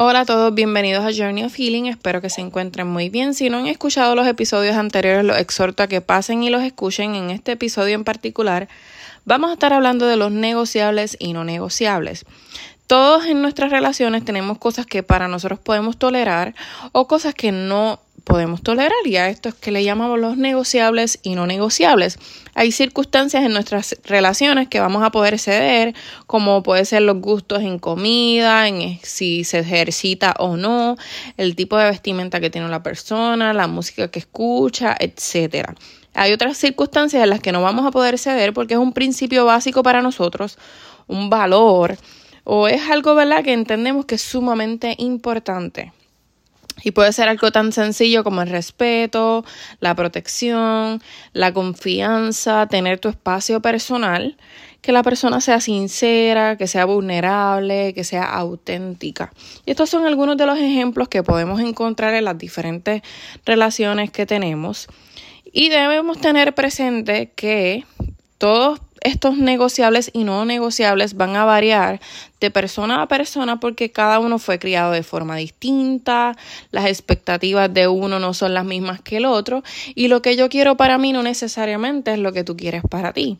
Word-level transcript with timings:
Hola 0.00 0.20
a 0.20 0.24
todos, 0.24 0.54
bienvenidos 0.54 1.04
a 1.04 1.10
Journey 1.12 1.42
of 1.42 1.56
Healing. 1.56 1.86
Espero 1.86 2.20
que 2.20 2.30
se 2.30 2.40
encuentren 2.40 2.86
muy 2.86 3.08
bien. 3.08 3.34
Si 3.34 3.50
no 3.50 3.58
han 3.58 3.66
escuchado 3.66 4.14
los 4.14 4.28
episodios 4.28 4.76
anteriores, 4.76 5.24
los 5.24 5.36
exhorto 5.36 5.82
a 5.82 5.88
que 5.88 6.00
pasen 6.00 6.44
y 6.44 6.50
los 6.50 6.62
escuchen. 6.62 7.16
En 7.16 7.30
este 7.30 7.50
episodio 7.50 7.96
en 7.96 8.04
particular, 8.04 8.68
vamos 9.24 9.50
a 9.50 9.54
estar 9.54 9.72
hablando 9.72 10.06
de 10.06 10.14
los 10.14 10.30
negociables 10.30 11.16
y 11.18 11.32
no 11.32 11.42
negociables. 11.42 12.26
Todos 12.86 13.26
en 13.26 13.42
nuestras 13.42 13.72
relaciones 13.72 14.24
tenemos 14.24 14.58
cosas 14.58 14.86
que 14.86 15.02
para 15.02 15.26
nosotros 15.26 15.58
podemos 15.58 15.96
tolerar 15.96 16.54
o 16.92 17.08
cosas 17.08 17.34
que 17.34 17.50
no 17.50 17.98
podemos 18.28 18.62
tolerar 18.62 18.92
y 19.06 19.16
a 19.16 19.30
esto 19.30 19.48
es 19.48 19.54
que 19.54 19.72
le 19.72 19.82
llamamos 19.82 20.20
los 20.20 20.36
negociables 20.36 21.18
y 21.22 21.34
no 21.34 21.46
negociables. 21.46 22.18
Hay 22.54 22.72
circunstancias 22.72 23.42
en 23.42 23.52
nuestras 23.52 23.96
relaciones 24.04 24.68
que 24.68 24.80
vamos 24.80 25.02
a 25.02 25.10
poder 25.10 25.38
ceder, 25.38 25.94
como 26.26 26.62
puede 26.62 26.84
ser 26.84 27.02
los 27.02 27.16
gustos 27.20 27.62
en 27.62 27.78
comida, 27.78 28.68
en 28.68 29.00
si 29.02 29.44
se 29.44 29.60
ejercita 29.60 30.34
o 30.38 30.58
no, 30.58 30.96
el 31.38 31.56
tipo 31.56 31.78
de 31.78 31.86
vestimenta 31.86 32.38
que 32.38 32.50
tiene 32.50 32.68
la 32.68 32.82
persona, 32.82 33.54
la 33.54 33.66
música 33.66 34.08
que 34.08 34.18
escucha, 34.18 34.94
etcétera. 35.00 35.74
Hay 36.12 36.32
otras 36.32 36.58
circunstancias 36.58 37.22
en 37.22 37.30
las 37.30 37.40
que 37.40 37.52
no 37.52 37.62
vamos 37.62 37.86
a 37.86 37.90
poder 37.90 38.18
ceder 38.18 38.52
porque 38.52 38.74
es 38.74 38.80
un 38.80 38.92
principio 38.92 39.46
básico 39.46 39.82
para 39.82 40.02
nosotros, 40.02 40.58
un 41.06 41.30
valor 41.30 41.96
o 42.44 42.68
es 42.68 42.90
algo, 42.90 43.14
¿verdad?, 43.14 43.42
que 43.42 43.54
entendemos 43.54 44.04
que 44.04 44.16
es 44.16 44.22
sumamente 44.22 44.94
importante. 44.98 45.92
Y 46.82 46.92
puede 46.92 47.12
ser 47.12 47.28
algo 47.28 47.50
tan 47.50 47.72
sencillo 47.72 48.24
como 48.24 48.42
el 48.42 48.48
respeto, 48.48 49.44
la 49.80 49.94
protección, 49.94 51.02
la 51.32 51.52
confianza, 51.52 52.66
tener 52.66 52.98
tu 52.98 53.08
espacio 53.08 53.60
personal, 53.60 54.36
que 54.80 54.92
la 54.92 55.02
persona 55.02 55.40
sea 55.40 55.60
sincera, 55.60 56.56
que 56.56 56.66
sea 56.66 56.84
vulnerable, 56.84 57.92
que 57.94 58.04
sea 58.04 58.24
auténtica. 58.24 59.32
Y 59.66 59.72
estos 59.72 59.90
son 59.90 60.06
algunos 60.06 60.36
de 60.36 60.46
los 60.46 60.58
ejemplos 60.58 61.08
que 61.08 61.22
podemos 61.22 61.60
encontrar 61.60 62.14
en 62.14 62.24
las 62.24 62.38
diferentes 62.38 63.02
relaciones 63.44 64.10
que 64.10 64.26
tenemos. 64.26 64.88
Y 65.52 65.70
debemos 65.70 66.20
tener 66.20 66.54
presente 66.54 67.32
que 67.34 67.84
todos 68.38 68.80
estos 69.02 69.36
negociables 69.36 70.10
y 70.12 70.24
no 70.24 70.44
negociables 70.44 71.14
van 71.14 71.36
a 71.36 71.44
variar 71.44 72.00
de 72.40 72.50
persona 72.50 73.02
a 73.02 73.08
persona 73.08 73.60
porque 73.60 73.90
cada 73.90 74.18
uno 74.18 74.38
fue 74.38 74.58
criado 74.58 74.92
de 74.92 75.02
forma 75.02 75.36
distinta, 75.36 76.36
las 76.70 76.86
expectativas 76.86 77.72
de 77.72 77.88
uno 77.88 78.18
no 78.18 78.34
son 78.34 78.54
las 78.54 78.64
mismas 78.64 79.00
que 79.00 79.18
el 79.18 79.24
otro 79.24 79.62
y 79.94 80.08
lo 80.08 80.22
que 80.22 80.36
yo 80.36 80.48
quiero 80.48 80.76
para 80.76 80.98
mí 80.98 81.12
no 81.12 81.22
necesariamente 81.22 82.12
es 82.12 82.18
lo 82.18 82.32
que 82.32 82.44
tú 82.44 82.56
quieres 82.56 82.82
para 82.88 83.12
ti. 83.12 83.38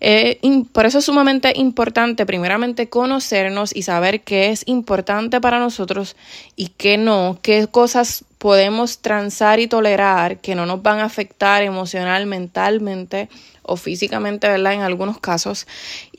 Eh, 0.00 0.40
por 0.72 0.86
eso 0.86 0.98
es 0.98 1.04
sumamente 1.04 1.52
importante, 1.56 2.26
primeramente, 2.26 2.88
conocernos 2.88 3.74
y 3.74 3.82
saber 3.82 4.22
qué 4.22 4.50
es 4.50 4.64
importante 4.66 5.40
para 5.40 5.58
nosotros 5.58 6.16
y 6.56 6.68
qué 6.68 6.96
no, 6.96 7.38
qué 7.42 7.66
cosas 7.66 8.24
podemos 8.38 8.98
transar 8.98 9.58
y 9.58 9.68
tolerar 9.68 10.38
que 10.38 10.54
no 10.54 10.66
nos 10.66 10.82
van 10.82 10.98
a 10.98 11.04
afectar 11.04 11.62
emocional, 11.62 12.26
mentalmente 12.26 13.28
o 13.62 13.76
físicamente, 13.76 14.48
¿verdad? 14.48 14.74
En 14.74 14.82
algunos 14.82 15.18
casos. 15.18 15.66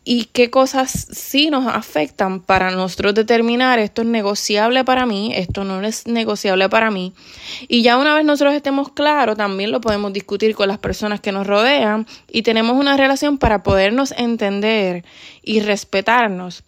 Y 0.07 0.25
qué 0.25 0.51
cosas 0.51 1.07
sí 1.11 1.49
nos 1.49 1.65
afectan 1.65 2.39
para 2.39 2.69
nosotros 2.69 3.15
determinar 3.15 3.79
esto 3.79 4.03
es 4.03 4.07
negociable 4.07 4.83
para 4.83 5.07
mí, 5.07 5.31
esto 5.35 5.63
no 5.63 5.81
es 5.81 6.05
negociable 6.05 6.69
para 6.69 6.91
mí. 6.91 7.11
Y 7.67 7.81
ya 7.81 7.97
una 7.97 8.13
vez 8.13 8.23
nosotros 8.23 8.53
estemos 8.53 8.91
claros, 8.91 9.35
también 9.35 9.71
lo 9.71 9.81
podemos 9.81 10.13
discutir 10.13 10.53
con 10.53 10.67
las 10.67 10.77
personas 10.77 11.21
que 11.21 11.31
nos 11.31 11.47
rodean 11.47 12.05
y 12.31 12.43
tenemos 12.43 12.77
una 12.77 12.95
relación 12.97 13.39
para 13.39 13.63
podernos 13.63 14.13
entender 14.15 15.03
y 15.41 15.61
respetarnos. 15.61 16.63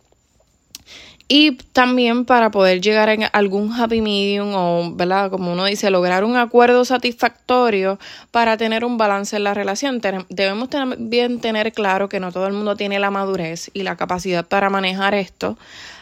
Y 1.30 1.58
también 1.74 2.24
para 2.24 2.52
poder 2.52 2.80
llegar 2.80 3.10
a 3.10 3.28
algún 3.28 3.74
happy 3.74 4.02
medium 4.02 4.54
o, 4.54 4.94
¿verdad? 4.96 5.30
Como 5.30 5.52
uno 5.52 5.66
dice, 5.66 5.90
lograr 5.90 6.24
un 6.24 6.38
acuerdo 6.38 6.86
satisfactorio 6.86 8.00
para 8.32 8.56
tener 8.56 8.86
un 8.86 8.98
balance 8.98 9.36
en 9.36 9.44
la 9.44 9.54
relación. 9.54 10.00
Debemos 10.30 10.70
también 10.70 11.42
tener 11.42 11.74
claro 11.74 12.08
que 12.08 12.22
no 12.22 12.32
todo 12.32 12.48
el 12.48 12.54
mundo 12.54 12.78
tiene 12.78 13.00
la 13.00 13.12
madurez 13.12 13.70
y 13.74 13.84
la 13.84 13.98
capacidad 13.98 14.48
para 14.48 14.70
manejar 14.70 15.16
esto. 15.16 15.58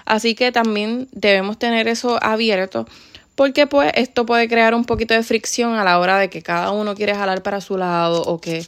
Así 0.05 0.35
que 0.35 0.51
también 0.51 1.07
debemos 1.11 1.57
tener 1.57 1.87
eso 1.87 2.23
abierto 2.23 2.85
porque 3.35 3.67
pues 3.67 3.91
esto 3.95 4.25
puede 4.25 4.47
crear 4.47 4.73
un 4.73 4.85
poquito 4.85 5.13
de 5.13 5.23
fricción 5.23 5.73
a 5.73 5.83
la 5.83 5.99
hora 5.99 6.17
de 6.17 6.29
que 6.29 6.41
cada 6.41 6.71
uno 6.71 6.95
quiere 6.95 7.13
jalar 7.13 7.43
para 7.43 7.61
su 7.61 7.77
lado 7.77 8.21
o 8.23 8.39
que 8.39 8.65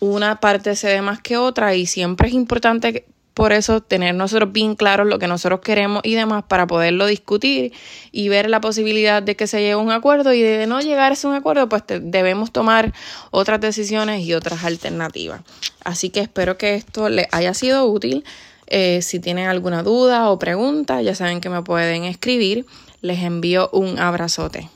una 0.00 0.40
parte 0.40 0.76
se 0.76 0.88
dé 0.88 1.02
más 1.02 1.20
que 1.20 1.36
otra 1.36 1.74
y 1.74 1.86
siempre 1.86 2.28
es 2.28 2.34
importante 2.34 3.04
por 3.38 3.52
eso 3.52 3.80
tener 3.80 4.16
nosotros 4.16 4.52
bien 4.52 4.74
claros 4.74 5.06
lo 5.06 5.20
que 5.20 5.28
nosotros 5.28 5.60
queremos 5.60 6.02
y 6.02 6.16
demás 6.16 6.42
para 6.48 6.66
poderlo 6.66 7.06
discutir 7.06 7.72
y 8.10 8.28
ver 8.28 8.50
la 8.50 8.60
posibilidad 8.60 9.22
de 9.22 9.36
que 9.36 9.46
se 9.46 9.60
llegue 9.60 9.70
a 9.74 9.76
un 9.76 9.92
acuerdo 9.92 10.32
y 10.32 10.42
de 10.42 10.66
no 10.66 10.80
llegar 10.80 11.12
a 11.12 11.28
un 11.28 11.34
acuerdo, 11.36 11.68
pues 11.68 11.84
debemos 11.86 12.50
tomar 12.50 12.92
otras 13.30 13.60
decisiones 13.60 14.22
y 14.22 14.34
otras 14.34 14.64
alternativas. 14.64 15.42
Así 15.84 16.10
que 16.10 16.18
espero 16.18 16.58
que 16.58 16.74
esto 16.74 17.08
les 17.08 17.28
haya 17.30 17.54
sido 17.54 17.86
útil. 17.86 18.24
Eh, 18.66 19.02
si 19.02 19.20
tienen 19.20 19.46
alguna 19.46 19.84
duda 19.84 20.30
o 20.30 20.40
pregunta, 20.40 21.00
ya 21.00 21.14
saben 21.14 21.40
que 21.40 21.48
me 21.48 21.62
pueden 21.62 22.02
escribir. 22.02 22.66
Les 23.02 23.22
envío 23.22 23.70
un 23.72 24.00
abrazote. 24.00 24.68